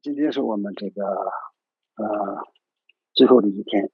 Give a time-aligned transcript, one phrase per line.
[0.00, 1.02] 今天是我们这个
[1.96, 2.42] 呃
[3.14, 3.90] 最后的一天，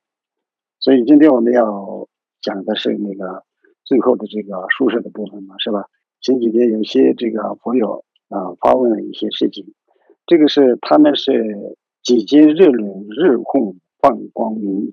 [0.78, 2.08] 所以今天我们要
[2.42, 3.44] 讲的是那个
[3.84, 5.88] 最后的这个宿舍的部分嘛，是吧？
[6.20, 9.72] 前几天有些这个朋友啊发问了一些事情，
[10.26, 14.92] 这个是他们是几经热轮日控放光明，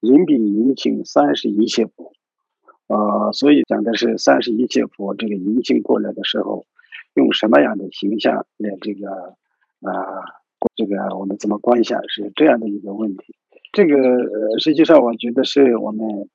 [0.00, 2.12] 银比银磬三十一切佛，
[2.86, 6.64] 呃，所以讲的是三十一切佛这个银磬过来的时候，
[7.14, 9.36] 用什么样的形象来这个。
[9.80, 9.92] 啊，
[10.76, 13.34] 这个我们怎么观想是这样的一个问题。
[13.72, 13.96] 这个
[14.58, 16.28] 实际上我觉得是我们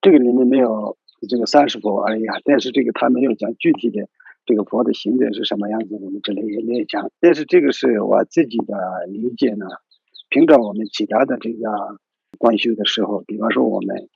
[0.00, 0.96] 这个里面没有
[1.28, 4.08] 这个三十佛而已啊，但是这个他没有讲具体的
[4.46, 7.10] 这个佛的形状是什么样子，我们这里也没有讲。
[7.20, 9.66] 但是这个是我自己的理解呢。
[10.30, 11.98] 凭着我们其他的这个
[12.38, 14.08] 观修的时候，比方说我们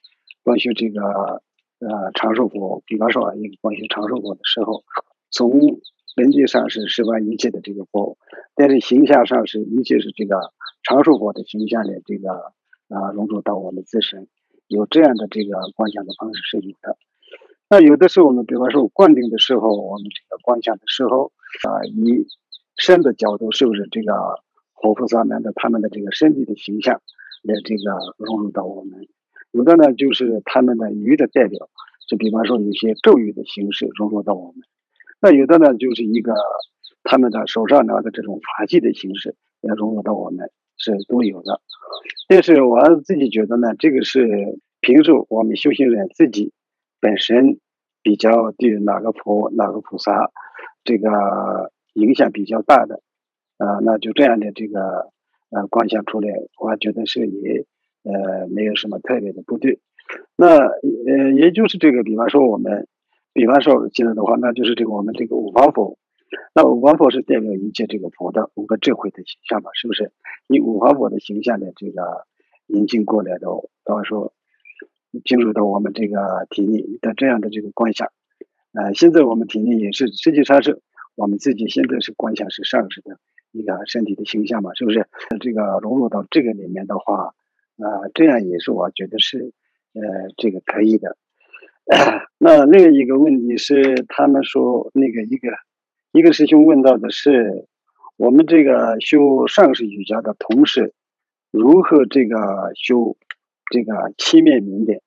[0.45, 1.01] 观修这个
[1.81, 4.85] 呃长寿佛，比方说一个观修长寿佛的时候，
[5.31, 5.51] 从
[6.15, 8.19] 本质上是十方一切的这个佛，
[8.55, 10.53] 但是形象上是一切是这个
[10.83, 12.31] 长寿佛的形象的这个
[12.89, 14.29] 啊融入到我们自身，
[14.67, 16.99] 有这样的这个观想的方式是有的。
[17.71, 21.33] 那有的时候我们比方说灌顶的时候，我们这个观想的时候
[21.67, 22.27] 啊，以
[22.77, 24.13] 身的角度是不是这个
[24.75, 27.01] 活菩萨们的他们的这个身体的形象
[27.43, 29.09] 来这个融入到我们？
[29.53, 31.71] 有的呢就是他们的鱼的代表，
[32.07, 34.63] 就比方说有些咒语的形式融入到我们。
[35.25, 36.35] 那有的呢，就是一个
[37.05, 41.61] 他们的手上拿的这种法器的形式，要融入到我们是都有的。
[42.27, 44.27] 但是我自己觉得呢，这个是
[44.81, 46.53] 平时我们修行人自己
[47.01, 47.61] 本身
[48.03, 50.33] 比较对哪个佛、哪个菩萨
[50.83, 53.01] 这个影响比较大的
[53.59, 55.13] 啊，那就这样的这个
[55.51, 57.65] 呃观想出来，我觉得是也
[58.03, 59.79] 呃没有什么特别的不对。
[60.35, 62.89] 那呃，也就是这个，比方说我们。
[63.33, 65.99] 比方说现在的话，那就是这个我们这个五方佛，
[66.55, 70.13] 那五方佛是代表一切这个佛的五个智慧的形象嘛，是不是？
[70.49, 72.27] 以五方佛的形象的这个
[72.67, 73.47] 引进过来的，
[73.85, 74.33] 到时候
[75.25, 78.09] 进入到我们这个体内的这样的这个观想，
[78.75, 80.83] 呃，现在我们体内也是实际上是
[81.15, 83.19] 我们自己现在是观想是上师的
[83.51, 85.07] 一个身体的形象嘛，是不是？
[85.41, 87.35] 这个融入到这个里面的话，
[87.79, 89.53] 啊，这样也是我觉得是
[89.95, 90.03] 呃
[90.37, 91.17] 这个可以的。
[92.39, 95.49] 那另一个问题是，他们说那个一个
[96.13, 97.67] 一个师兄问到的是，
[98.17, 100.95] 我们这个修上师瑜伽的同时，
[101.51, 103.17] 如何这个修
[103.71, 105.03] 这个七面明点，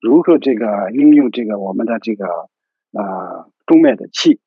[0.00, 4.40] 如何这个运用这个我们的这个啊中脉的气，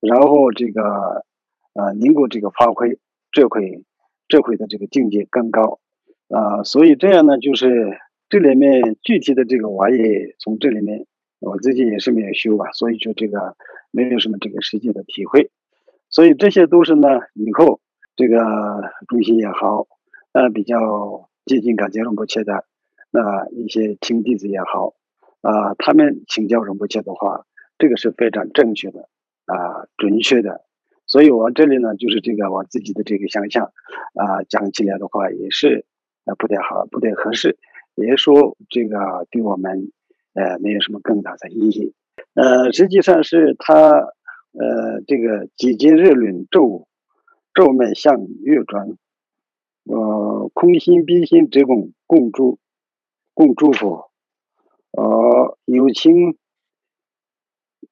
[0.00, 2.98] 然后这个啊能够这个发挥
[3.30, 3.84] 这回
[4.28, 5.78] 这回的这个境界更高
[6.28, 11.06] 啊，所以这样呢，就是这里面具体的这个我也从这里面。
[11.38, 13.56] 我自己也是没有修吧，所以就这个
[13.90, 15.50] 没有什么这个实际的体会，
[16.08, 17.80] 所以这些都是呢，以后
[18.16, 18.38] 这个
[19.06, 19.86] 中心也好，
[20.32, 22.64] 呃，比较接近感觉荣波切的
[23.10, 24.94] 那一些亲弟子也好，
[25.42, 27.44] 啊，他们请教荣波切的话，
[27.76, 29.08] 这个是非常正确的
[29.44, 30.64] 啊，准确的，
[31.06, 33.72] 所以我这里呢，就是这个我自己的这个想象
[34.14, 35.84] 啊，讲起来的话也是
[36.24, 37.58] 呃不太好，不太合适，
[37.94, 39.92] 也说这个对我们。
[40.36, 41.94] 呃，没有什么更大的意义。
[42.34, 43.88] 呃，实际上是他，
[44.52, 46.86] 呃，这个几经热轮咒，
[47.54, 48.86] 咒脉向月转，
[49.84, 52.58] 呃，空心冰心直供共诸
[53.32, 54.10] 共诸佛，
[54.90, 56.36] 呃，有情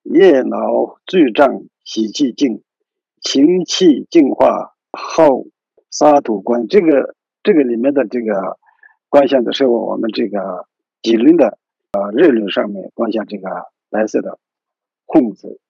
[0.03, 2.61] 业恼罪障喜气净，
[3.21, 5.43] 情气净化好
[5.89, 6.67] 沙土观。
[6.67, 8.59] 这个这个里面的这个
[9.09, 10.67] 观想的时候，我们这个
[11.01, 11.57] 几轮的。
[11.95, 13.47] 呃，日轮上面观想这个
[13.89, 14.37] 白色的
[15.05, 15.61] 空子，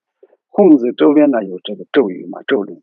[0.50, 2.82] 空子周边呢有这个咒语嘛，咒轮，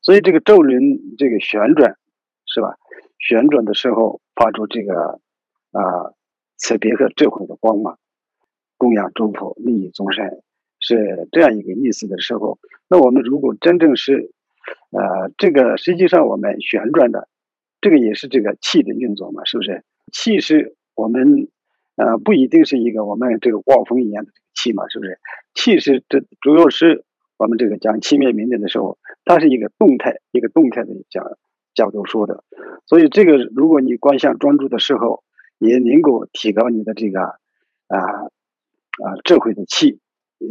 [0.00, 1.96] 所以这个咒轮这个旋转
[2.44, 2.74] 是吧？
[3.20, 5.20] 旋转的时候发出这个
[5.70, 6.12] 啊
[6.56, 8.00] 慈悲和智慧的光芒，
[8.78, 10.42] 供养诸佛，利益众生，
[10.80, 14.32] 是这样一个意思的时候，那我们如果真正是
[14.90, 17.28] 呃这个实际上我们旋转的
[17.80, 19.84] 这个也是这个气的运作嘛，是不是？
[20.12, 21.46] 气是我们。
[22.02, 25.20] 呃，不一定是一个我们这个望风一样的气嘛，是不是？
[25.54, 27.04] 气是这主要是
[27.36, 31.24] 我们这个讲气面明点的时候，它是一个动态，一个动态的讲
[31.74, 32.42] 角度说的。
[32.86, 35.22] 所以这个如果你观想专注的时候，
[35.58, 37.98] 也能够提高你的这个啊
[38.98, 40.00] 啊智慧的气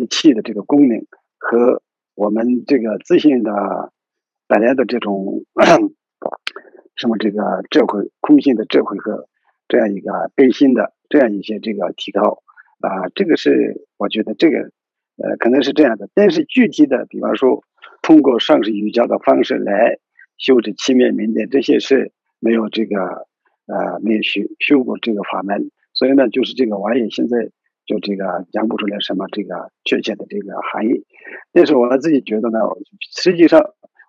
[0.09, 1.05] 气的这个功能
[1.37, 1.81] 和
[2.15, 3.91] 我们这个自信的
[4.47, 5.43] 本来的这种
[6.95, 9.27] 什么这个智慧空性的智慧和
[9.67, 10.93] 这样一个悲心的。
[11.11, 12.41] 这样一些这个提高
[12.79, 14.71] 啊，这个是我觉得这个
[15.21, 17.63] 呃可能是这样的，但是具体的，比方说
[18.01, 19.99] 通过上师瑜伽的方式来
[20.37, 22.97] 修持七面明殿，这些是没有这个
[23.67, 27.51] 呃没有修修过这个法门，所以呢，就是这个我也现在
[27.85, 31.05] 就这个讲不出来什么这个确切的这个含义。
[31.51, 32.59] 但是我自己觉得呢，
[33.13, 33.61] 实际上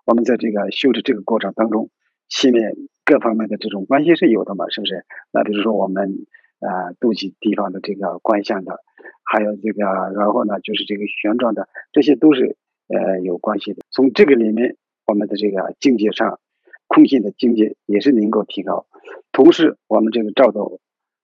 [0.06, 1.90] 我们在这个修持这个过程当中，
[2.28, 2.72] 七面
[3.04, 5.04] 各方面的这种关系是有的嘛，是不是？
[5.32, 6.26] 那比如说我们
[6.62, 8.81] 啊肚脐地方的这个观相的，
[9.25, 12.56] 还有这个，然后呢就是这个旋转的，这些都是
[12.88, 13.82] 呃有关系的。
[13.91, 14.76] 从这个里面。
[15.05, 16.38] 我们的这个境界上，
[16.87, 18.87] 空性的境界也是能够提高。
[19.32, 20.79] 同时，我们这个照到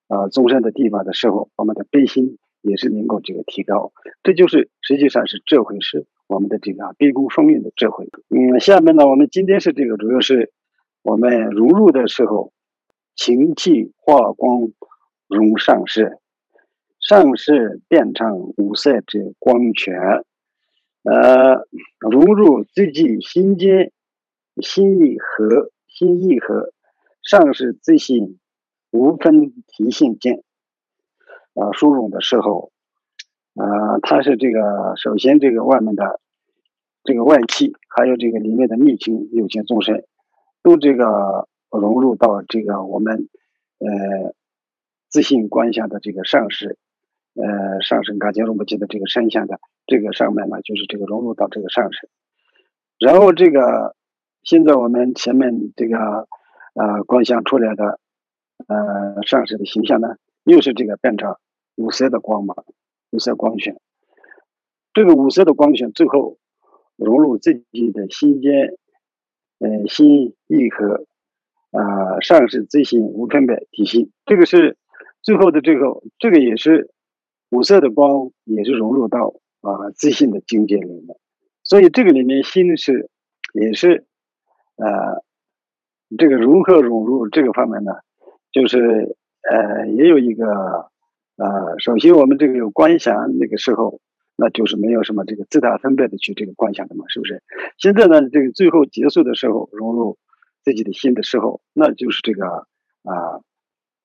[0.08, 3.93] 啊众生的地方的时候，我们的悲心也是能够这个提高。
[4.25, 8.11] 这就是实际上是智慧，是我们的这个悲功双运的智慧。
[8.29, 10.52] 嗯，下面呢，我们今天是这个主要是
[11.02, 12.52] 我们融入的时候，
[13.14, 14.73] 情气化光
[15.28, 16.19] 融上世，
[16.98, 20.25] 上世变成五色之光泉。
[21.04, 21.66] 呃，
[21.98, 23.92] 融入自己心间，
[24.60, 26.72] 心意和心意和
[27.22, 28.38] 上是自信
[28.90, 30.42] 无分体性间。
[31.54, 32.72] 啊，输入的时候，
[33.54, 36.20] 啊，它是这个首先这个外面的
[37.04, 40.04] 这个外气，还有这个里面的密情有情众生，
[40.62, 43.28] 都这个融入到这个我们
[43.78, 44.34] 呃
[45.08, 46.76] 自信观想的这个上师，
[47.34, 49.58] 呃上升感情融不起的这个身相的。
[49.87, 52.10] 这个上面呢，就是这个融入到这个上身，
[52.99, 53.96] 然后这个
[54.43, 56.28] 现在我们前面这个
[56.75, 57.99] 呃光想出来的
[58.66, 61.37] 呃上身的形象呢，又是这个变成
[61.76, 62.66] 五色的光芒，
[63.11, 63.81] 五色光圈。
[64.93, 66.37] 这个五色的光圈最后
[66.96, 68.76] 融入自己的心间，
[69.58, 71.06] 呃心意和
[71.70, 74.11] 啊上是自性无分别体系。
[74.26, 74.76] 这个是
[75.22, 76.90] 最后的这个，这个也是
[77.50, 79.34] 五色的光，也是融入到。
[79.60, 81.18] 啊，自信的境界里面，
[81.64, 83.10] 所以这个里面心是
[83.52, 84.06] 也是
[84.76, 85.24] 呃，
[86.16, 87.90] 这个如何融入这个方面呢？
[88.52, 90.46] 就是呃，也有一个
[91.36, 94.00] 呃，首先我们这个有观想那个时候，
[94.36, 97.42] 那就是没有什么这个自大分别的去这个观想的嘛，是不是？
[97.78, 100.18] 现在呢，这个最后结束的时候，融入
[100.62, 102.46] 自己的心的时候，那就是这个
[103.02, 103.42] 啊，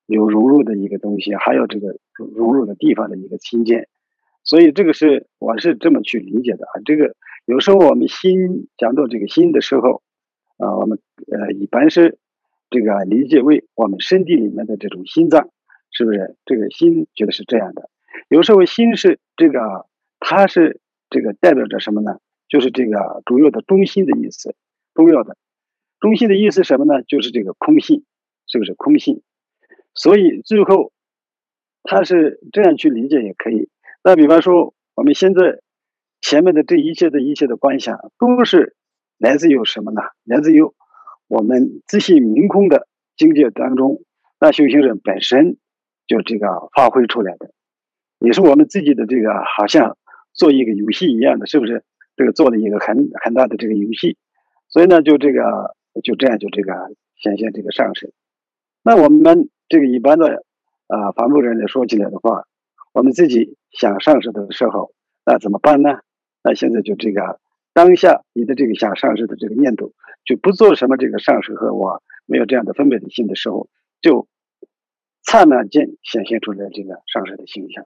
[0.06, 3.88] 有融入的一个东西，还有这个融入的地方的一个亲见。
[4.42, 6.80] 所以这个是我是这么去理解的啊。
[6.84, 7.16] 这个
[7.46, 10.02] 有时候我们心讲到这个心的时候，
[10.58, 10.98] 啊，我们
[11.32, 12.18] 呃一般是
[12.68, 15.48] 这个理解为我们身体里面的这种心脏，
[15.90, 16.36] 是不是？
[16.44, 17.88] 这个心觉得是这样的。
[18.28, 19.86] 有时候心是这个，
[20.20, 22.18] 它是这个代表着什么呢？
[22.48, 24.54] 就是这个主要的中心的意思，
[24.94, 25.36] 重要的
[26.00, 27.02] 中心的意思什么呢？
[27.02, 28.04] 就是这个空性，
[28.46, 29.22] 是不是空性？
[29.94, 30.92] 所以最后
[31.82, 33.68] 他是这样去理解也可以。
[34.02, 35.60] 那比方说，我们现在
[36.20, 38.76] 前面的这一切的一切的观想，都是
[39.18, 40.02] 来自于什么呢？
[40.24, 40.62] 来自于
[41.28, 42.86] 我们自信明空的
[43.16, 44.02] 境界当中，
[44.38, 45.56] 那修行人本身
[46.06, 47.52] 就这个发挥出来的，
[48.18, 49.96] 也是我们自己的这个好像
[50.32, 51.84] 做一个游戏一样的，是不是？
[52.16, 54.16] 这个做了一个很很大的这个游戏，
[54.68, 55.74] 所以呢，就这个
[56.04, 56.72] 就这样就这个
[57.16, 58.12] 显现这个上升。
[58.84, 60.44] 那我们这个一般的
[60.86, 62.44] 啊凡夫人来说起来的话。
[62.92, 64.94] 我们自己想上市的时候，
[65.26, 65.98] 那怎么办呢？
[66.44, 67.40] 那现在就这个
[67.72, 69.90] 当下你的这个想上市的这个念头，
[70.24, 73.68] 就不做什么这个上市和我没有这样的分别的心的时候，
[74.00, 74.28] 就
[75.24, 77.84] 刹那间显现出来这个上市的形象。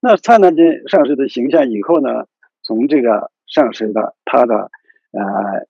[0.00, 2.26] 那刹那间上市的形象以后呢，
[2.62, 4.70] 从这个上市的它的
[5.12, 5.66] 呃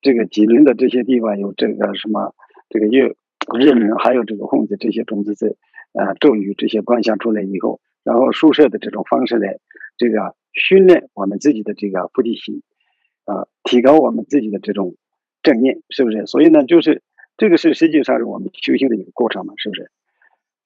[0.00, 2.34] 这个几轮的这些地方有这个什么
[2.70, 3.14] 这个月
[3.56, 5.54] 日轮，还有这个控制这些种子在。
[5.94, 9.58] 啊，咒语这些观想出来以后，然后宿舍的这种方式来，
[9.96, 12.62] 这个训练我们自己的这个菩提心，
[13.24, 14.96] 啊，提高我们自己的这种
[15.42, 16.26] 正念，是不是？
[16.26, 17.02] 所以呢，就是
[17.38, 19.90] 这个是实际上是我们修行的一个过程嘛，是不是？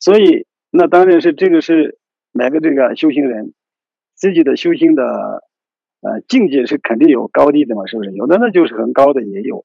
[0.00, 1.98] 所以那当然是这个是
[2.32, 3.54] 每个这个修行人
[4.14, 5.44] 自己的修行的
[6.00, 8.10] 呃境界是肯定有高低的嘛，是不是？
[8.10, 9.64] 有的呢就是很高的也有，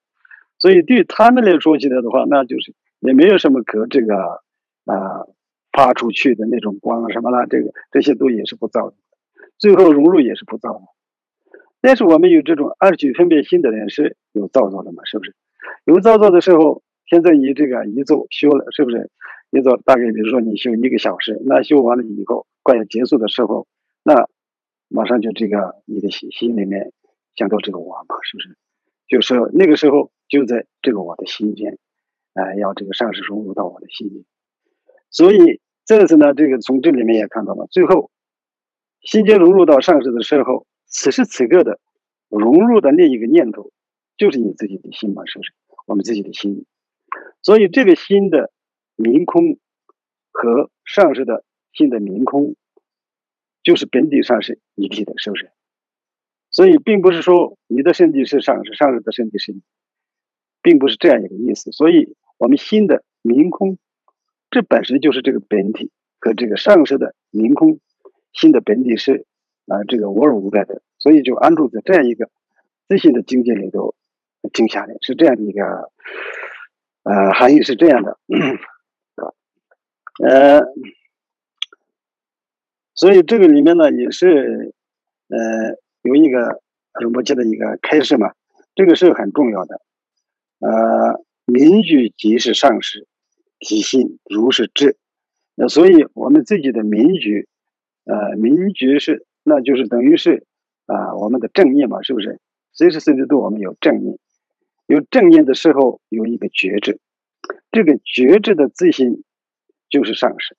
[0.59, 4.15] 所以对他们来说起来的话，那就是也没有什么可这个
[4.85, 5.27] 啊。
[5.73, 8.95] 发出去的那种光什么了，这个这些都也是不造的，
[9.59, 10.81] 最后融入也是不造的。
[11.81, 15.05] 但是我们有这种二举分别心的人是有造作的嘛？
[15.05, 15.35] 是不是？
[15.85, 19.11] 有造作的时候，现在你这个一做修了，是不是？
[19.51, 23.67] 一做大概比如说你修一个小时，那修完了以后快要结束的时候，
[24.01, 24.27] 那
[24.87, 26.91] 马上就这个你的心心里面
[27.35, 28.15] 想到这个我嘛？
[28.23, 28.57] 是不是？
[29.07, 31.77] 就是那个时候就在这个我的心间，
[32.37, 34.25] 哎，要这个上师融入到我的心里，
[35.09, 35.59] 所以。
[35.87, 38.11] 这次呢，这个从这里面也看到了，最后
[38.99, 41.79] 心经融入到上师的时候，此时此刻的
[42.27, 43.71] 融入的那一个念头，
[44.17, 45.53] 就是你自己的心嘛，是不是？
[45.85, 46.65] 我们自己的心，
[47.41, 48.51] 所以这个心的
[48.97, 49.59] 明空
[50.33, 52.57] 和上师的心的明空，
[53.63, 55.49] 就是本体上是一体的，是不是？
[56.51, 59.61] 所以并不是说你的身体是上师，上师的身体是你，
[60.61, 61.71] 并不是这样一个意思。
[61.71, 63.77] 所以我们新的明空，
[64.49, 67.79] 这本身就是这个本体和这个上师的明空
[68.33, 69.25] 新的本体是
[69.67, 72.29] 啊，这个无二无别的，所以就安住在这样一个
[72.87, 73.95] 自信的境界里头。
[74.53, 75.91] 静下来是这样的一个，
[77.03, 78.17] 呃，含义是这样的，
[80.23, 80.61] 呃，
[82.93, 84.73] 所以这个里面呢也是，
[85.27, 86.61] 呃，有一个
[87.01, 88.31] 仁波切的一个开示嘛，
[88.73, 89.81] 这个是很重要的，
[90.59, 93.07] 呃，名句即是上师，
[93.57, 94.97] 体性如是智，
[95.55, 97.47] 那所以我们自己的名句，
[98.03, 100.45] 呃，名句是那就是等于是
[100.87, 102.41] 啊我们的正念嘛，是不是？
[102.73, 104.19] 随时随地都我们有正念。
[104.87, 106.99] 有正念的时候，有一个觉知，
[107.71, 109.23] 这个觉知的自信
[109.89, 110.57] 就是上师，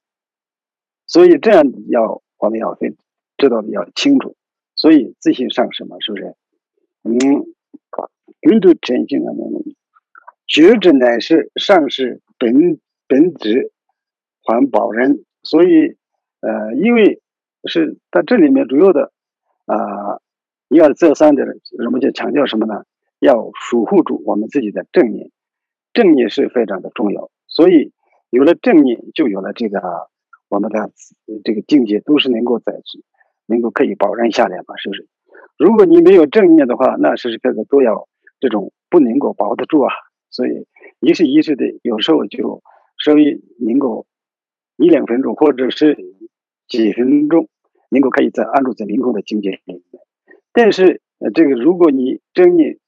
[1.07, 2.97] 所以这样要我们要分
[3.37, 4.37] 知道的要清楚，
[4.75, 6.35] 所以自信上师嘛，是不是？
[7.05, 7.13] 嗯，
[8.41, 9.33] 云度真心啊，
[10.49, 13.71] 觉知乃是上师本本质
[14.43, 15.97] 还保人，所以
[16.41, 17.21] 呃，因为
[17.69, 19.13] 是在这里面主要的
[19.67, 20.21] 啊，
[20.69, 22.85] 一二再三的，人们就强调什么呢？
[23.21, 25.31] 要守护住我们自己的正念，
[25.93, 27.31] 正念是非常的重要。
[27.47, 27.93] 所以
[28.31, 29.81] 有了正念，就有了这个
[30.49, 30.93] 我们的
[31.45, 32.73] 这个境界，都是能够在
[33.47, 35.07] 能够可以保证下来嘛，是不是？
[35.59, 38.09] 如果你没有正念的话，那时时刻刻都要
[38.41, 39.93] 这种不能够保得住啊。
[40.39, 40.69] 所以
[41.01, 42.63] 一时一时的，有时候就
[42.97, 44.07] 稍微能够
[44.77, 45.99] 一两分钟，或者是
[46.69, 47.49] 几分钟，
[47.91, 49.83] 能够可以在安住在灵空的境界里面。
[50.53, 51.01] 但是，
[51.35, 52.79] 这个如果你正念，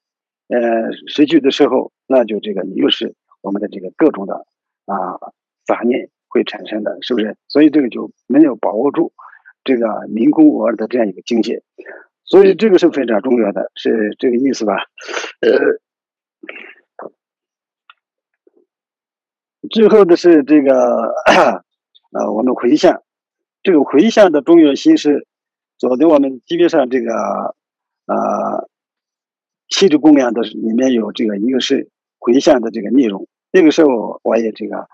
[0.47, 4.45] 呃，失去的时候，那就这个又是我们的这个各种的
[4.85, 5.19] 啊
[5.65, 7.35] 杂念会产生的，是不是？
[7.49, 9.11] 所以这个就没有把握住
[9.65, 11.63] 这个明空无二的这样一个境界，
[12.23, 14.75] 所以这个是非常重要的，是这个意思吧？
[15.41, 15.49] 呃，
[19.71, 20.73] 最后的是这个
[21.25, 21.63] 啊，
[22.31, 23.01] 我们回向，
[23.63, 25.25] 这个回向的重要性是，
[25.77, 27.13] 昨天我们基本上这个
[28.05, 28.67] 啊。
[29.73, 33.29] 气质供养的里面有这个，一个是回向的这个内容。
[33.53, 34.89] 那个时候我也这个啊，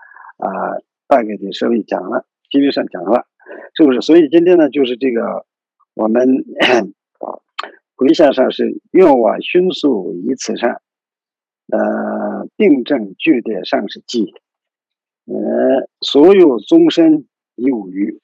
[1.08, 3.26] 大概的稍微讲了，基本上讲了，
[3.74, 4.00] 是不是？
[4.00, 5.44] 所以今天呢，就是这个
[5.94, 6.44] 我们
[7.96, 10.80] 回向上是愿我迅速以此善，
[11.72, 14.32] 呃，定正具的上是记，
[15.30, 18.18] 呃，所有众生有余，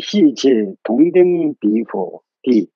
[0.00, 2.70] 细切同登彼佛地，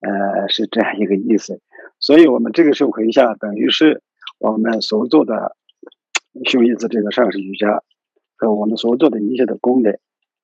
[0.00, 1.60] 呃，是这样一个意思。
[2.00, 4.02] 所以，我们这个时候回向，等于是
[4.40, 5.56] 我们所做的
[6.46, 7.84] 修一次这个上师瑜伽
[8.36, 9.90] 和我们所做的一切的功德，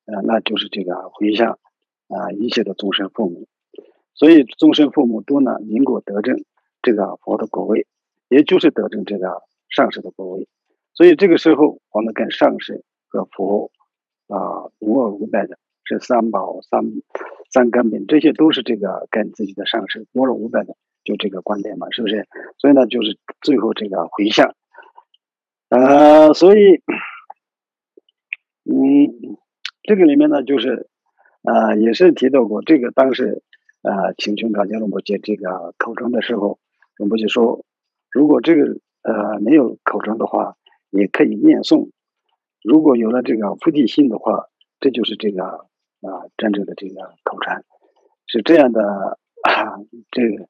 [0.07, 1.59] 呃，那就是这个回向
[2.07, 3.49] 啊，一切的众生父母。
[4.15, 6.45] 所以，众生父母都呢，因果得证
[6.81, 7.89] 这个佛的果位，
[8.29, 10.47] 也就是得证这个上师的果位。
[10.95, 13.71] 所以，这个时候我们跟上师和佛
[14.29, 16.85] 啊无二无别的，是三宝、三
[17.51, 20.77] 三根本，这些都是这个跟自己的上师无二无别的。
[21.05, 22.27] 就这个观点嘛，是不是？
[22.57, 24.55] 所以呢，就是最后这个回向，
[25.69, 26.83] 呃，所以，
[28.65, 29.37] 嗯，
[29.83, 30.89] 这个里面呢，就是
[31.43, 33.43] 呃，也是提到过这个当时
[33.83, 36.59] 呃，请求大家龙伯接这个口称的时候，
[36.97, 37.67] 龙伯就说，
[38.11, 40.57] 如果这个呃没有口称的话，
[40.99, 41.91] 也可以念诵；
[42.63, 44.49] 如果有了这个菩提心的话，
[44.81, 47.65] 这就是这个啊真正的这个口禅，
[48.27, 49.79] 是这样的啊，
[50.11, 50.49] 这。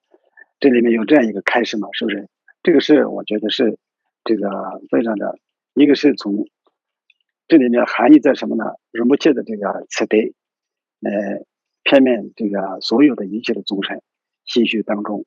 [0.60, 2.26] 这里面有这样一个开始嘛，是不是？
[2.62, 3.76] 这个是我觉得是
[4.22, 4.48] 这个
[4.88, 5.38] 非常的，
[5.74, 6.48] 一个是从
[7.48, 8.64] 这里面含义在什么呢？
[8.90, 10.32] 仁波切的这个慈悲，
[11.02, 11.44] 呃，
[11.82, 14.00] 片面这个所有的一切的众生
[14.46, 15.26] 心绪当中，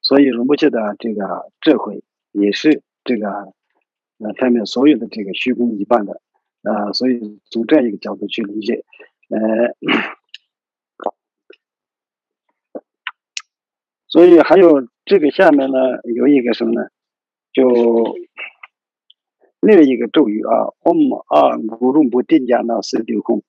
[0.00, 2.02] 所以仁波切的这个智慧
[2.32, 3.52] 也是这个
[4.20, 6.20] 呃下面所有的这个虚空一半的，
[6.62, 8.84] 呃，所以从这样一个角度去理解，
[9.28, 9.74] 呃。
[14.12, 15.78] 所以还有这个下面呢，
[16.16, 16.88] 有一个什么呢？
[17.52, 18.16] 就
[19.60, 23.44] 另一个咒语啊，Om 啊，古中不定加那四六空，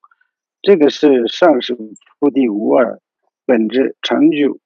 [0.62, 1.76] 这个是上师
[2.20, 3.02] 菩提无二
[3.48, 4.60] 本质成就，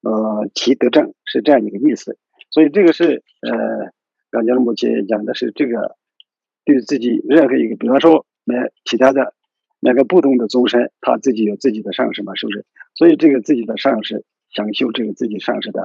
[0.00, 2.16] 呃，其德正是这样一个意思。
[2.48, 3.92] 所以这个是呃，
[4.34, 5.94] 刚才目前讲的是这个
[6.64, 9.32] 对自己任何一个，比方说买其他的
[9.78, 12.66] 那个不同的宗生，他自己有自己的上师嘛，是不是？
[12.96, 14.24] 所以这个自己的上师。
[14.50, 15.82] 想修这个自己上师的，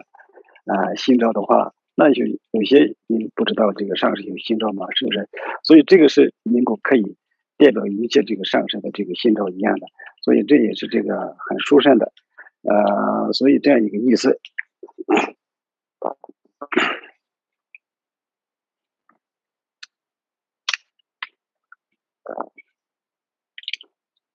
[0.65, 4.86] 啊心照的话，那就有些你不知道这个上是有心照嘛？
[4.94, 5.27] 是不是？
[5.63, 7.15] 所以这个是能够可以
[7.58, 9.88] 代表一切这个上升的这个心照一样的，
[10.22, 12.13] 所以这也是这个很殊胜的，
[12.62, 14.39] 呃，所以这样一个意思。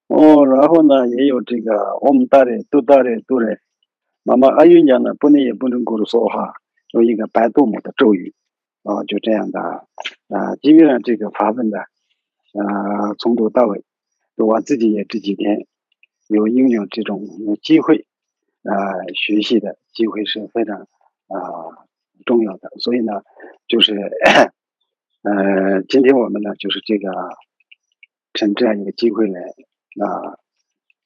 [0.06, 3.60] 哦，然后呢，也有这个我们大人都大人都人，
[4.22, 6.54] 那么阿育讲呢，不能也不能够说话，
[6.92, 8.34] 有一个白度母的咒语，
[8.82, 9.60] 啊，就这样的
[10.28, 13.82] 啊，基本上这个法文的，啊，从头到尾，
[14.36, 15.66] 我自己也这几天
[16.28, 17.26] 有应用这种
[17.62, 18.06] 机会，
[18.62, 18.74] 啊，
[19.14, 20.80] 学习的机会是非常
[21.28, 21.86] 啊
[22.26, 23.22] 重要的，所以呢，
[23.66, 23.94] 就是，
[25.24, 27.10] 呃，今天我们呢，就是这个
[28.34, 29.40] 趁这样一个机会来。
[29.96, 30.38] 那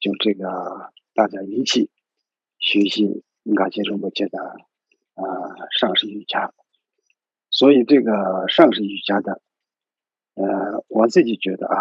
[0.00, 1.90] 就这个，大家一起
[2.58, 5.24] 学习应该接受我觉得啊，
[5.78, 6.52] 上师瑜伽。
[7.50, 9.40] 所以这个上师瑜伽的，
[10.34, 11.76] 呃，我自己觉得啊，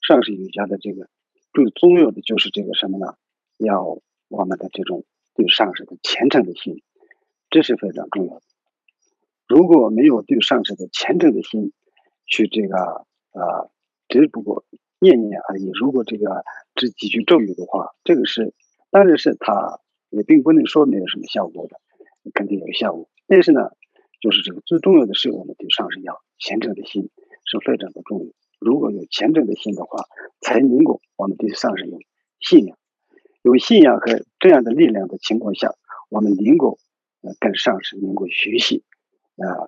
[0.00, 1.08] 上师瑜伽的这个
[1.52, 3.16] 最重要的就是这个什么呢？
[3.58, 6.82] 要我们的这种对上师的虔诚的心，
[7.50, 8.42] 这是非常重要的。
[9.46, 11.72] 如果没有对上师的虔诚的心，
[12.26, 13.70] 去这个啊，
[14.20, 14.64] 只不过。
[15.04, 15.68] 念念而已。
[15.74, 16.44] 如果这个
[16.76, 18.54] 只几句咒语的话，这个是，
[18.92, 21.80] 当然是它也并不能说没有什么效果的，
[22.32, 23.08] 肯定有效果。
[23.26, 23.70] 但是呢，
[24.20, 27.10] 就是这个最重要的是我们对上师要虔诚的心
[27.44, 28.26] 是非常的重要。
[28.60, 30.04] 如果有虔诚的心的话，
[30.40, 31.98] 才能够我们对上师有
[32.38, 32.78] 信仰，
[33.42, 35.74] 有信仰和这样的力量的情况下，
[36.10, 36.78] 我们能够
[37.22, 38.84] 呃跟上师能够学习
[39.34, 39.66] 啊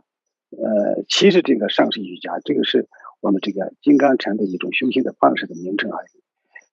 [0.51, 2.89] 呃，其实这个上师瑜伽这个是。
[3.25, 6.23] 我们这个金刚禅的一种修行的方式的名称而已。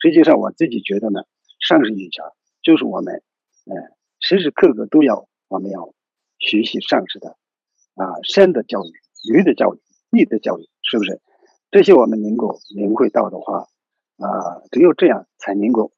[0.01, 1.23] 实际上，我自己觉得呢，
[1.61, 3.23] 上师瑜伽就是我们，
[3.63, 3.73] 呃，
[4.19, 5.93] 时时刻刻都要我们要
[6.39, 7.37] 学习上师的
[7.95, 8.91] 啊身的教育、
[9.33, 9.79] 语的教育、
[10.11, 11.21] 意的教育，是不是？
[11.71, 13.69] 这些我们能够领会到的话，
[14.17, 14.27] 啊，
[14.71, 15.93] 只有这样才能够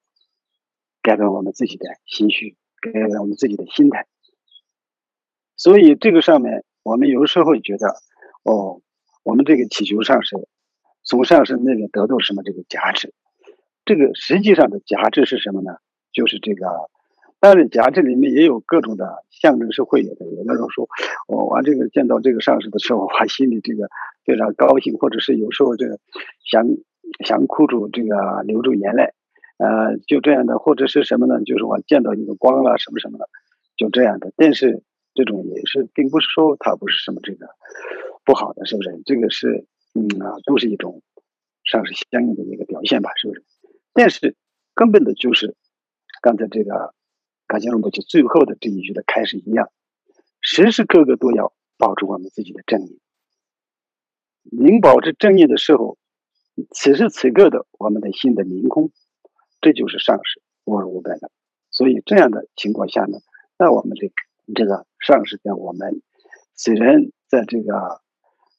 [1.02, 4.06] 改变我们自己的心绪，改变我们自己的心态。
[5.56, 7.88] 所以这个上面，我们有时候会觉得，
[8.44, 8.82] 哦。
[9.24, 10.36] 我们这个祈求上师，
[11.02, 13.12] 从上师那边得到什么这个加持？
[13.84, 15.78] 这个实际上的加持是什么呢？
[16.12, 16.66] 就是这个，
[17.40, 20.24] 当然加持里面也有各种的象征是会有的。
[20.26, 20.88] 有的人说，
[21.26, 23.88] 我我这个见到这个上师的时候，我心里这个
[24.24, 25.98] 非常高兴，或者是有时候这个
[26.44, 26.64] 想
[27.26, 29.12] 想哭出这个流出眼泪，
[29.58, 31.42] 呃，就这样的，或者是什么呢？
[31.44, 33.28] 就是我见到一个光了什么什么的，
[33.76, 34.32] 就这样的。
[34.36, 34.82] 但是
[35.14, 37.48] 这种也是，并不是说它不是什么这个。
[38.24, 39.02] 不好的是不是？
[39.04, 41.02] 这个是，嗯啊，都是一种
[41.62, 43.44] 上是相应的一个表现吧，是不是？
[43.92, 44.34] 但是
[44.74, 45.54] 根本的就是
[46.22, 46.94] 刚才这个
[47.46, 49.70] 感谢龙伯就最后的这一句的开始一样，
[50.40, 52.98] 时时刻刻都要保持我们自己的正义。
[54.42, 55.98] 您保持正义的时候，
[56.70, 58.90] 此时此刻的我们的心的明空，
[59.60, 61.30] 这就是上师无二无别的。
[61.70, 63.18] 所以这样的情况下呢，
[63.58, 64.10] 那我们这
[64.54, 66.00] 这个上师跟我们
[66.54, 68.02] 虽然在这个。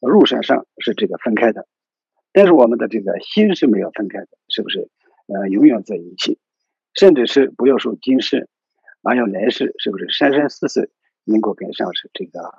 [0.02, 1.68] 路线上是这个分开的，
[2.32, 4.90] 但是我们的这个心是没有分开的，是不是？
[5.28, 6.38] 呃，永远在一起，
[6.94, 8.48] 甚至是不要说今世，
[9.02, 10.08] 还有来世，是不是？
[10.10, 10.92] 生生世世
[11.24, 12.54] 能够跟上是这个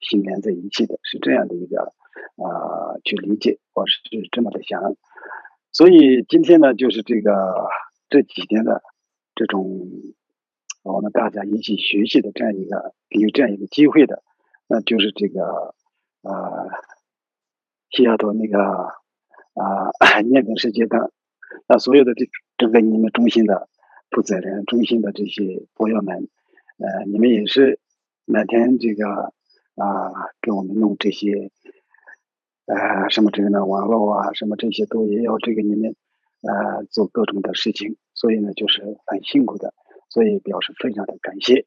[0.00, 1.92] 心连在一起的，是这样的一个
[2.36, 3.98] 啊，去理解，我是
[4.30, 4.94] 这么的想。
[5.72, 7.32] 所以今天呢，就是这个
[8.10, 8.82] 这几天的
[9.34, 9.88] 这种
[10.82, 14.22] 我们大家一起学习的这样一个有这样一个机会的，
[14.68, 15.74] 那就是这个。
[16.24, 16.32] 啊，
[17.90, 19.92] 西雅图那个啊，
[20.24, 21.12] 念经世界的，
[21.68, 23.68] 那所有的这整个你们中心的
[24.10, 26.28] 负责人、中心的这些朋友们，
[26.78, 27.78] 呃，你们也是
[28.24, 29.06] 每天这个
[29.76, 31.50] 啊，给我们弄这些，
[32.64, 35.94] 呃，什么这个呢，网络啊，什么这些都也要这个你们
[36.40, 39.74] 呃做各种的事情，所以呢，就是很辛苦的，
[40.08, 41.66] 所以表示非常的感谢。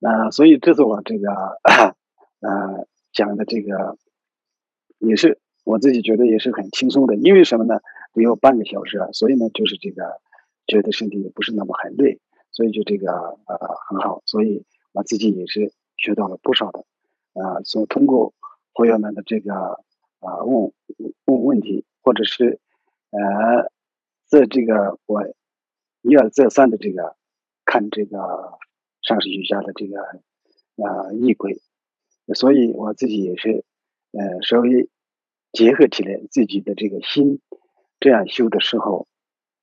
[0.00, 1.30] 那所以这是我这个
[2.42, 2.85] 呃。
[3.16, 3.96] 讲的这个
[4.98, 7.80] 也是我自己觉得也是很轻松的，因为什么呢？
[8.12, 10.20] 只有半个小时啊，所以呢，就是这个
[10.66, 16.80] 觉得身体也不是那么很累，所以就这个呃很好，所以我自己也是学到了不少的
[17.32, 17.60] 啊。
[17.64, 18.34] 所通过
[18.74, 19.54] 朋友们的这个
[20.20, 20.72] 啊问
[21.24, 22.60] 问问题，或者是
[23.10, 23.70] 呃
[24.26, 25.22] 在这个我
[26.02, 27.16] 一而再三的这个
[27.64, 28.58] 看这个
[29.02, 31.60] 上师瑜伽的这个啊仪轨。
[32.34, 33.64] 所以我自己也是，
[34.12, 34.88] 呃，稍微
[35.52, 37.40] 结合起来自己的这个心，
[38.00, 39.06] 这样修的时候，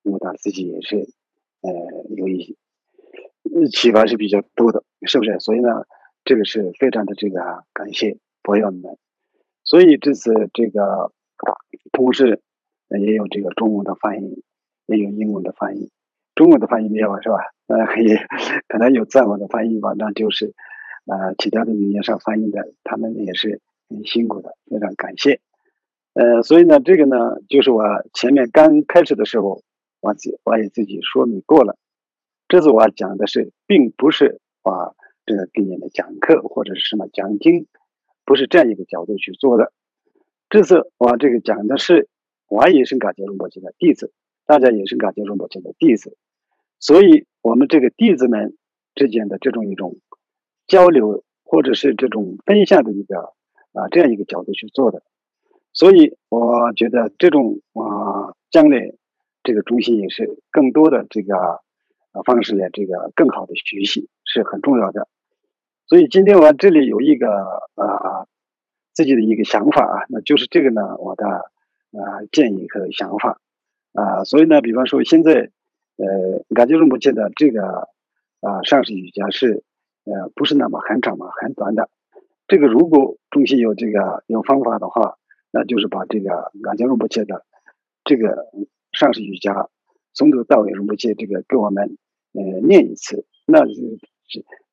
[0.04, 0.98] 我他自己也是，
[1.62, 1.72] 呃，
[2.16, 2.56] 有一些
[3.72, 5.40] 启发是比较多的，是不是？
[5.40, 5.86] 所以呢，
[6.24, 8.98] 这个是非常的这个感谢朋友们。
[9.66, 11.12] 所以这次这个
[11.92, 12.42] 同时
[12.90, 14.44] 也有这个中文的翻译，
[14.88, 15.90] 也有英文的翻译。
[16.36, 17.38] 中文的翻译没有是吧？
[17.68, 18.18] 呃，也
[18.68, 19.94] 可能有藏文的翻译吧。
[19.98, 20.54] 那就是
[21.06, 25.42] 呃，其他的语言上翻译的，他们也是很辛苦的，非常感谢。
[26.14, 29.64] 呃，所以呢，这个呢，就是我前面刚开始的时候，
[30.00, 31.78] 我自我也自己说明过了。
[32.48, 34.94] 这次我讲的是，并不是啊
[35.26, 37.68] 这个给你们讲课或者是什么讲经，
[38.26, 39.74] 不是这样一个角度去做的。
[40.50, 42.08] 这次我这个讲的是，
[42.48, 44.14] 我也是感觉龙伯杰的弟子，
[44.46, 46.16] 大家也是感觉龙伯杰的弟子，
[46.80, 48.56] 所以我们这个弟子们
[48.94, 49.98] 之间的这种一种
[50.68, 53.34] 交流，或者是这种分享的一个
[53.74, 55.04] 啊这样一个角度去做的。
[55.74, 58.94] 所以我觉得这种啊，将来
[59.44, 65.08] 这个中心也是更多的这个啊方式来这个更好的学习是很重要的。
[65.88, 67.28] 所以今天我这里有一个
[67.76, 68.28] 啊
[68.94, 73.42] 自己的一个想法啊，那就是这个呢，我的啊建议和想法
[73.94, 74.24] 啊。
[74.24, 75.52] 所以呢，比方说现在
[75.98, 77.90] 呃，感觉目前的这个
[78.42, 79.64] 啊上市瑜伽是
[80.06, 81.90] 呃不是那么很长嘛，很短的。
[82.48, 85.18] 这个如果中心有这个有方法的话。
[85.56, 87.46] 那就是把这个阿姜若波切的
[88.04, 88.48] 这个
[88.92, 89.70] 上师瑜伽
[90.12, 91.96] 从头到尾若波切这个给我们
[92.34, 94.00] 呃念一次，那是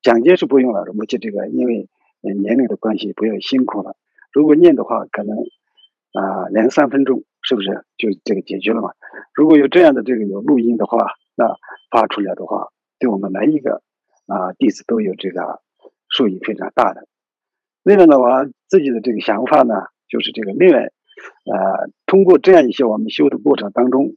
[0.01, 1.90] 讲解是不用了，若波切这个因为
[2.23, 3.95] 年龄的关系不要辛苦了。
[4.33, 5.37] 如果念的话，可能
[6.14, 8.93] 啊两三分钟是不是就这个解决了嘛？
[9.35, 11.59] 如果有这样的这个有录音的话，那
[11.90, 13.83] 发出来的话，对我们来一个
[14.31, 15.61] 啊弟子都有这个
[16.09, 17.07] 受益非常大的。
[17.83, 19.75] 另外呢，我自己的这个想法呢。
[20.11, 24.16] 就是这个，另外，呃，通过这样一些我们修的过程当中，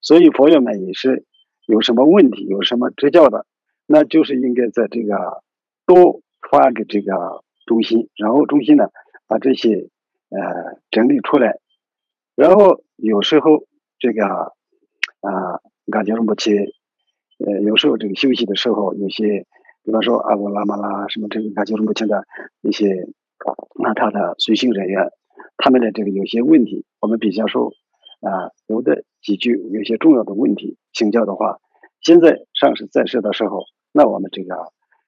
[0.00, 1.24] 所以朋友们也是
[1.64, 3.46] 有什么问题、有什么指教的，
[3.86, 5.44] 那就是应该在这个
[5.86, 8.88] 多发给这个中心，然后中心呢
[9.28, 9.88] 把这些
[10.30, 11.60] 呃整理出来，
[12.34, 13.68] 然后有时候
[14.00, 14.24] 这个
[15.20, 16.74] 啊，感觉不去，
[17.38, 19.46] 呃，有时候这个休息的时候，有些
[19.84, 22.24] 比方说阿古拉玛拉什么这个感觉不清的
[22.62, 23.06] 一些，
[23.82, 25.10] 那他的随行人员。
[25.60, 27.72] 他们的这个有些问题，我们比较说，
[28.20, 31.58] 啊，有的几句有些重要的问题请教的话，
[32.00, 34.54] 现在上市在世的时候，那我们这个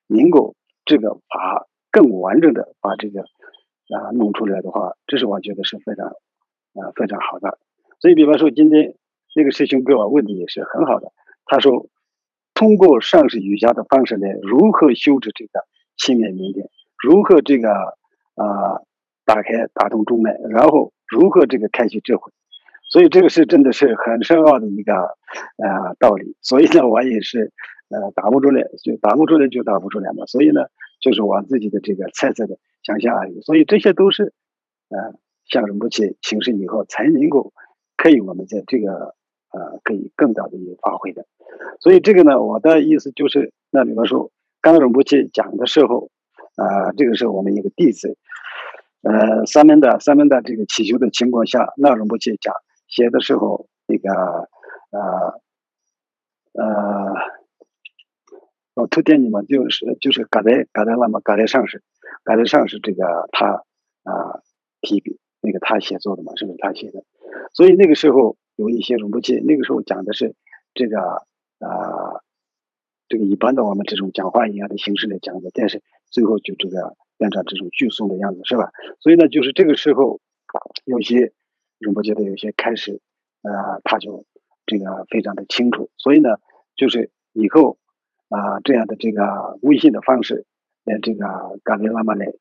[0.09, 7.59] 能够这个把更完整的把这个啊弄出来的话，这是我觉得是非常啊非常好的。
[8.01, 8.97] 所以，比方说今天
[9.37, 11.13] 那个师兄给我问的也是很好的，
[11.47, 11.87] 他说
[12.61, 15.65] 通过上师瑜伽的方式呢，如何修持这个
[15.97, 16.69] 七面明点，
[17.03, 18.85] 如何这个啊。
[19.27, 22.33] 打开打通中脉，然后如何这个开启智慧，
[22.91, 26.35] 所以这个是真的是很深奥的一个呃道理。
[26.41, 27.53] 所以呢，我也是
[27.91, 30.27] 呃打不出来，就打不出来就打不出来嘛。
[30.27, 30.63] 所以呢，
[31.01, 33.41] 就是我自己的这个猜测的想象而已。
[33.43, 34.35] 所以这些都是
[34.89, 34.99] 呃
[35.45, 37.53] 向仁波切请示以后才能够
[37.97, 39.15] 可以我们在这个
[39.53, 41.27] 呃可以更大的一个发挥的。
[41.81, 46.11] 所以这个呢，我的意思就是，那比方说刚仁波切讲的时候，
[46.57, 48.17] 啊，这个是我们一个弟子。
[49.03, 52.55] 呃，三门的三门的这个祈求的情况下，那容不去讲
[52.87, 54.11] 写的时候，那个
[54.91, 55.41] 呃
[56.53, 57.15] 呃，
[58.75, 61.83] 我推荐你们就是就是刚才刚才那么刚才上是
[62.25, 63.65] 刚才上是这个他
[64.05, 64.43] 啊
[64.83, 67.03] 提笔那个他写作的嘛，是不是他写的？
[67.55, 70.35] 所以那个时候有一些容不去，那个时候讲的是
[70.75, 72.21] 这个啊
[73.09, 76.97] 这个一般的我们这种讲话一样的形式来讲的，但是最后就这个。
[77.21, 78.73] 变成这种聚诵的样子，是吧？
[78.99, 80.23] 所以呢，就是这个时候，
[80.87, 81.35] 有些
[81.79, 83.03] 仁波切的有些开始，
[83.43, 84.25] 呃，他就
[84.65, 85.91] 这个非常的清楚。
[85.99, 86.31] 所以呢，
[86.77, 87.77] 就是以后
[88.31, 90.47] 啊，这样的这个微信的方式，
[90.87, 92.33] 呃，这个感觉那么来，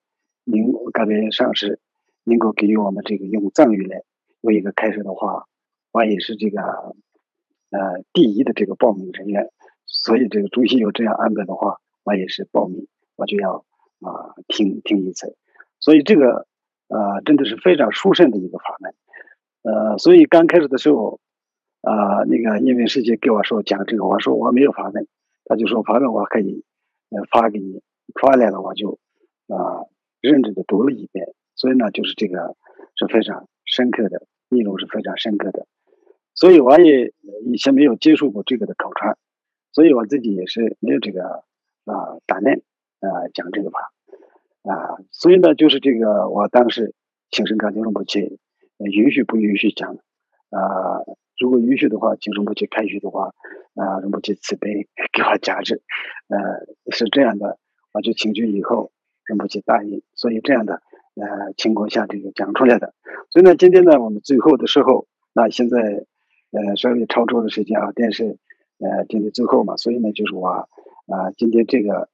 [0.46, 1.82] 您感觉上师
[2.24, 4.04] 能够给予我们这个用藏语来
[4.40, 5.46] 有一个开始的话，
[5.92, 9.50] 我也是这个呃第一的这个报名人员。
[9.86, 13.66] 所以这个中心有这样安排的话，我也是报名，我就要。
[14.02, 15.36] 啊，听听一次，
[15.82, 16.48] 所以这个
[16.88, 18.96] 啊，真的是非常殊胜的一个法门。
[19.62, 21.20] 呃，所以刚开始的时候，
[21.82, 25.06] 啊，那个因为师姐给我说讲这个，我说我没有法门，
[25.44, 26.64] 他就说法门我可以
[27.10, 27.82] 呃发给你，
[28.22, 29.00] 发来了我就
[29.48, 29.84] 啊
[30.22, 31.34] 认真的读了一遍。
[31.56, 32.56] 所以呢，就是这个
[32.96, 35.68] 是非常深刻的内容是非常深刻的。
[36.40, 37.14] 所以我也
[37.46, 39.18] 以前没有接触过这个的口传，
[39.74, 41.44] 所以我自己也是没有这个
[41.86, 42.60] 啊胆量。
[43.02, 43.80] 啊，讲这个法
[44.64, 46.94] 啊，所以呢，就是这个，我当时
[47.32, 48.40] 请神感定不去，
[48.78, 49.96] 允许不允许讲
[50.50, 51.00] 啊？
[51.40, 53.34] 如果允许的话，请神不去开许的话，
[53.76, 55.82] 啊，仁波切慈悲给我加持，
[56.28, 57.58] 呃，是这样的，
[57.94, 58.92] 我就请求以后
[59.24, 60.82] 人不去答应，所以这样的
[61.16, 62.94] 呃情况下这个讲出来的。
[63.30, 66.06] 所以呢，今天呢，我们最后的时候，那现在
[66.52, 68.38] 呃稍微超出的时间啊，电视
[68.80, 70.68] 呃今天最后嘛，所以呢，就是我啊
[71.38, 72.10] 今天这个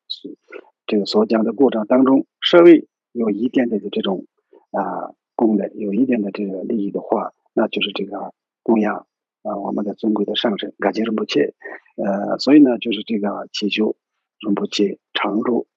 [0.86, 4.26] 这个所讲的过程当中，稍微有一点点的这种
[4.72, 9.08] 啊功能，有一点的这个利益的话，那就是这个供养
[9.44, 11.54] 啊我们的尊贵的上神，感谢仁波切，
[11.98, 13.96] 呃，所以呢，就是这个祈求
[14.40, 15.68] 仁波切常住。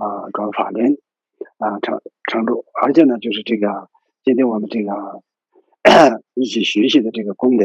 [0.00, 0.96] 啊，转法轮
[1.56, 3.90] 啊，常常住，而且呢，就是这个
[4.22, 5.24] 今天我们这个
[6.34, 7.64] 一起学习的这个功德，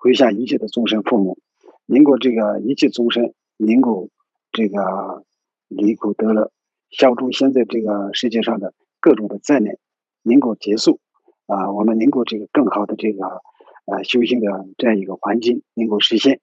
[0.00, 1.38] 回向一切的众生父母，
[1.84, 4.08] 能够这个一切众生能够
[4.50, 5.24] 这个
[5.68, 6.50] 离苦得乐，
[6.90, 9.76] 消除现在这个世界上的各种的灾难，
[10.22, 10.98] 能够结束
[11.46, 13.24] 啊，我们能够这个更好的这个
[13.84, 16.40] 呃修行的这样一个环境能够实现。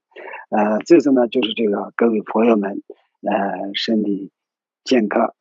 [0.50, 2.84] 呃，这次呢，就是这个各位朋友们
[3.22, 4.32] 呃身体。
[4.84, 5.34] 健康，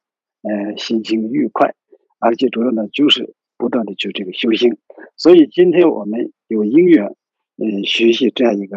[0.42, 1.76] 呃，心情愉快，
[2.18, 4.76] 而且主要呢就是不断的去这个修行。
[5.16, 7.14] 所以今天我们有因缘，
[7.56, 8.76] 嗯，学习这样一个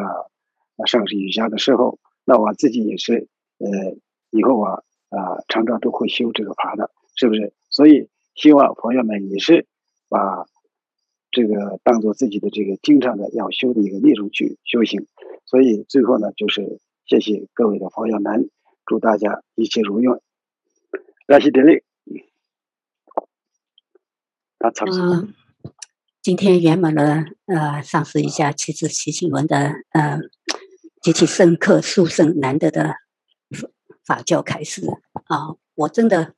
[0.86, 3.98] 上师瑜伽的时候，那我自己也是，呃，
[4.30, 7.54] 以后啊啊常常都会修这个法的，是不是？
[7.70, 9.68] 所以希望朋友们也是
[10.08, 10.46] 把
[11.32, 15.08] 这个当做自己的这个经常的要修的一个内容去修行。
[15.46, 18.50] 所以最后呢，就是谢谢各位的朋友们，
[18.86, 20.22] 祝大家一切如愿。
[21.28, 22.22] 那些的嘞，嗯，
[26.22, 30.20] 今天圆满了呃，上师一下七字七经文的呃
[31.02, 32.96] 极其深刻、殊胜、难得的
[34.04, 34.82] 法教开始
[35.26, 35.56] 啊！
[35.76, 36.36] 我真的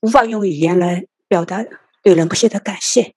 [0.00, 1.64] 无法用语言来表达
[2.02, 3.14] 对人不谢的感谢，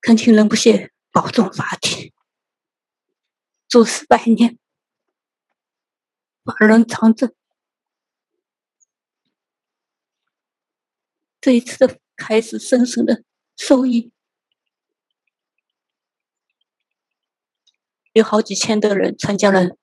[0.00, 2.12] 恳请人不谢保重法体，
[3.68, 4.58] 祝死百年。
[6.42, 7.32] 法人长征，
[11.40, 13.24] 这一次的开始，深深的
[13.56, 14.12] 受益，
[18.12, 19.76] 有好几千的人参加了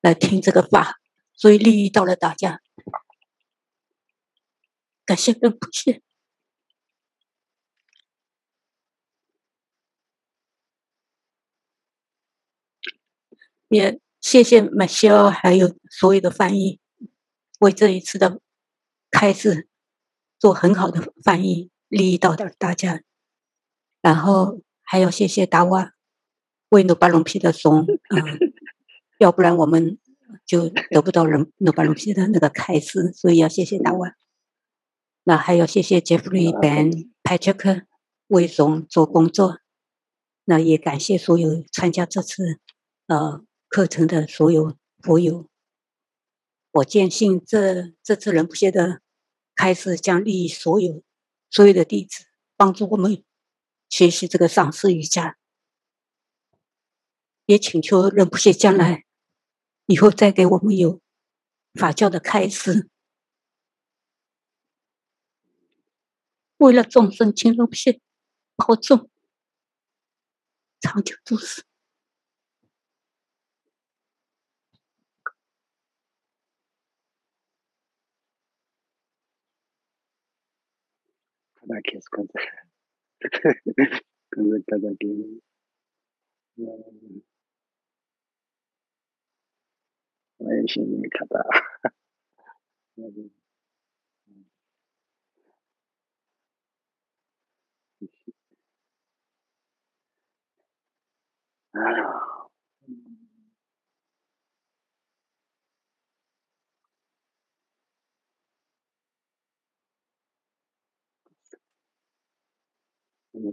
[0.00, 1.00] 来听这个法，
[1.34, 2.60] 所以利益到了大家，
[5.04, 6.00] 感谢跟不谢，
[13.68, 14.00] 也。
[14.22, 16.78] 谢谢马修，还有所有的翻译，
[17.58, 18.40] 为这一次的
[19.10, 19.68] 开始
[20.42, 23.04] 做很好的翻译，利益到大家。
[24.00, 25.92] 然后还要谢谢达瓦
[26.70, 28.38] 为努巴隆皮的松，嗯，
[29.20, 30.00] 要不然我们
[30.44, 34.16] 就得不到人努巴隆皮的那个开始，所以要谢谢达瓦。
[35.22, 37.82] 那还要谢谢杰弗瑞·本派切克
[38.26, 39.60] 为总做工作。
[40.46, 42.58] 那也感谢所有参加这次，
[43.06, 43.44] 呃。
[43.68, 45.46] 课程的所有佛友，
[46.72, 49.00] 我坚信这这次人不谢的
[49.54, 51.02] 开始将利益所有
[51.50, 53.22] 所有的弟子，帮助我们
[53.88, 55.38] 学习这个上师瑜伽。
[57.46, 59.04] 也请求人不歇将来
[59.86, 61.00] 以后再给我们有
[61.74, 62.88] 法教的开示。
[66.58, 68.00] 为了众生，请人不歇
[68.54, 69.10] 保重，
[70.80, 71.64] 长久住世。
[81.72, 82.38] 那开始工作，
[84.30, 85.08] 工作干的给，
[86.56, 87.02] 嗯，
[113.42, 113.52] 我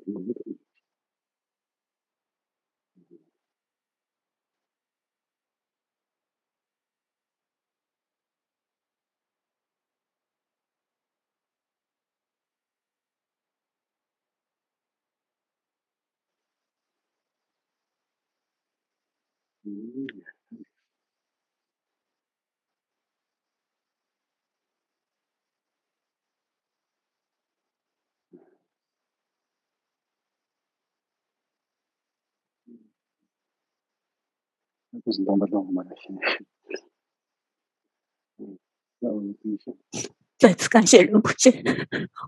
[40.38, 41.52] 再次感谢任不谢，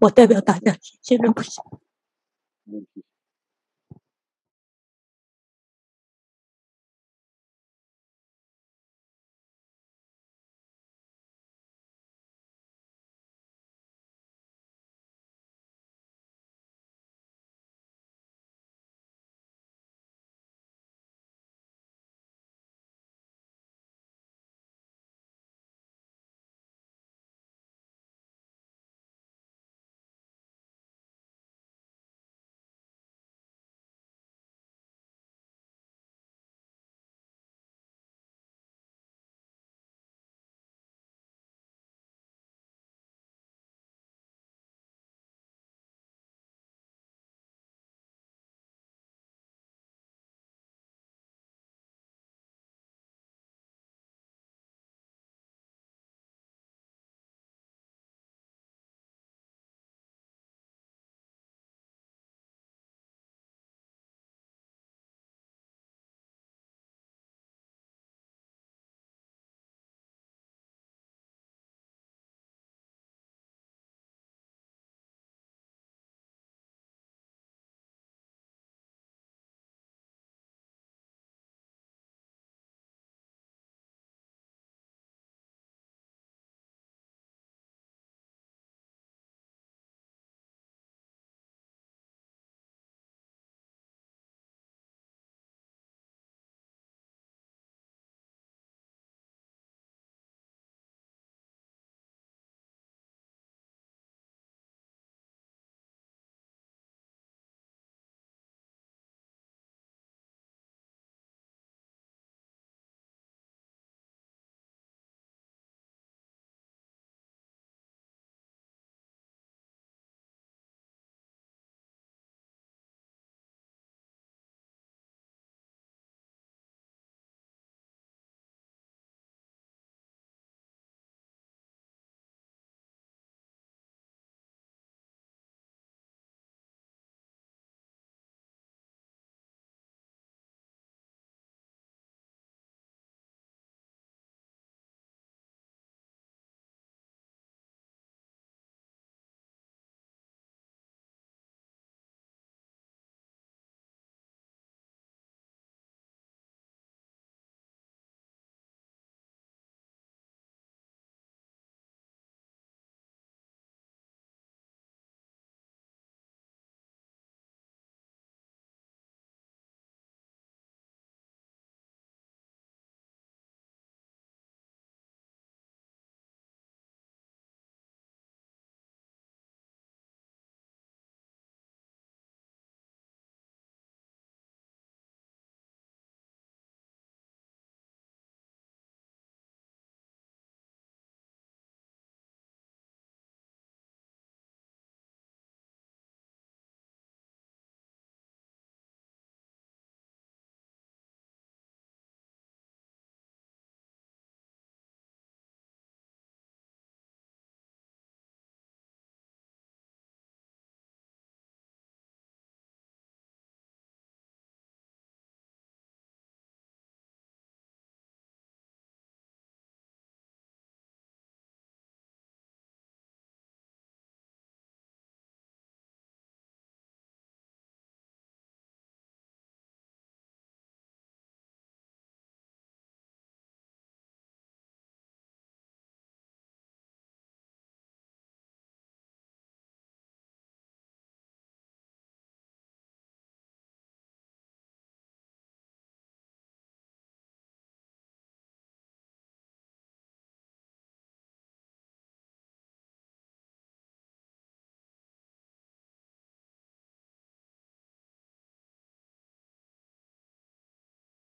[0.01, 1.17] 我代表大家谢谢。
[1.17, 1.27] 没
[2.65, 3.03] 问题。